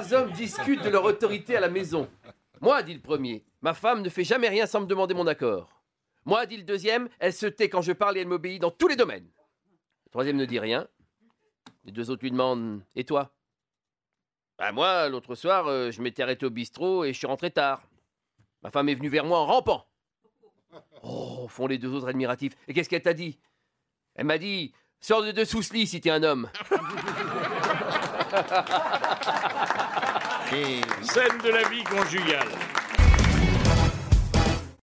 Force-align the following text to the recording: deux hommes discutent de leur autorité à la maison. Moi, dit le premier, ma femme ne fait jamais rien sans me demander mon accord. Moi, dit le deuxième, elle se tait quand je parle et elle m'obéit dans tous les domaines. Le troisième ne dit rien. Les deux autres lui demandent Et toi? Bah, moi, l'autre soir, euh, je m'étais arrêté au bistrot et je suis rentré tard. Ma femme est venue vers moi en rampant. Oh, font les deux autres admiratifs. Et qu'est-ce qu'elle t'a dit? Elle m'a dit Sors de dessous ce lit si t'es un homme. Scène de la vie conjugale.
deux 0.00 0.14
hommes 0.14 0.32
discutent 0.32 0.82
de 0.82 0.88
leur 0.88 1.04
autorité 1.04 1.56
à 1.56 1.60
la 1.60 1.68
maison. 1.68 2.08
Moi, 2.60 2.82
dit 2.82 2.94
le 2.94 3.00
premier, 3.00 3.44
ma 3.60 3.74
femme 3.74 4.02
ne 4.02 4.08
fait 4.08 4.24
jamais 4.24 4.48
rien 4.48 4.66
sans 4.66 4.80
me 4.80 4.86
demander 4.86 5.14
mon 5.14 5.26
accord. 5.26 5.68
Moi, 6.24 6.46
dit 6.46 6.56
le 6.56 6.62
deuxième, 6.62 7.08
elle 7.18 7.32
se 7.32 7.46
tait 7.46 7.68
quand 7.68 7.82
je 7.82 7.92
parle 7.92 8.16
et 8.16 8.20
elle 8.20 8.28
m'obéit 8.28 8.60
dans 8.60 8.70
tous 8.70 8.88
les 8.88 8.96
domaines. 8.96 9.28
Le 10.06 10.10
troisième 10.10 10.36
ne 10.36 10.44
dit 10.44 10.58
rien. 10.58 10.86
Les 11.84 11.92
deux 11.92 12.10
autres 12.10 12.22
lui 12.22 12.30
demandent 12.30 12.82
Et 12.94 13.04
toi? 13.04 13.32
Bah, 14.58 14.70
moi, 14.70 15.08
l'autre 15.08 15.34
soir, 15.34 15.66
euh, 15.66 15.90
je 15.90 16.00
m'étais 16.00 16.22
arrêté 16.22 16.46
au 16.46 16.50
bistrot 16.50 17.04
et 17.04 17.12
je 17.12 17.18
suis 17.18 17.26
rentré 17.26 17.50
tard. 17.50 17.82
Ma 18.62 18.70
femme 18.70 18.88
est 18.88 18.94
venue 18.94 19.08
vers 19.08 19.24
moi 19.24 19.40
en 19.40 19.46
rampant. 19.46 19.86
Oh, 21.02 21.48
font 21.48 21.66
les 21.66 21.78
deux 21.78 21.92
autres 21.92 22.08
admiratifs. 22.08 22.54
Et 22.68 22.74
qu'est-ce 22.74 22.88
qu'elle 22.88 23.02
t'a 23.02 23.14
dit? 23.14 23.40
Elle 24.14 24.26
m'a 24.26 24.38
dit 24.38 24.72
Sors 25.00 25.24
de 25.24 25.32
dessous 25.32 25.62
ce 25.62 25.74
lit 25.74 25.88
si 25.88 26.00
t'es 26.00 26.10
un 26.10 26.22
homme. 26.22 26.48
Scène 30.52 31.38
de 31.42 31.48
la 31.48 31.66
vie 31.70 31.82
conjugale. 31.84 32.48